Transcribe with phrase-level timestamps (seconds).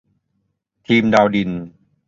[0.87, 1.49] ทีมดาวดิน